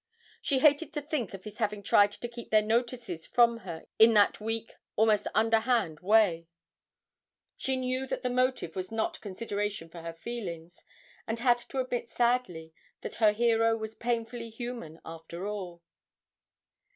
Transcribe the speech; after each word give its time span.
She 0.41 0.57
hated 0.57 0.93
to 0.93 1.01
think 1.03 1.35
of 1.35 1.43
his 1.43 1.59
having 1.59 1.83
tried 1.83 2.11
to 2.13 2.27
keep 2.27 2.49
their 2.49 2.63
notices 2.63 3.27
from 3.27 3.57
her 3.57 3.85
in 3.99 4.13
that 4.15 4.41
weak, 4.41 4.73
almost 4.95 5.27
underhand, 5.35 5.99
way; 5.99 6.47
she 7.55 7.75
knew 7.77 8.07
that 8.07 8.23
the 8.23 8.29
motive 8.31 8.75
was 8.75 8.91
not 8.91 9.21
consideration 9.21 9.89
for 9.89 10.01
her 10.01 10.13
feelings, 10.13 10.83
and 11.27 11.37
had 11.37 11.59
to 11.69 11.77
admit 11.77 12.09
sadly 12.09 12.73
that 13.01 13.13
her 13.21 13.31
hero 13.31 13.77
was 13.77 13.93
painfully 13.93 14.49
human 14.49 14.99
after 15.05 15.45
all. 15.45 15.83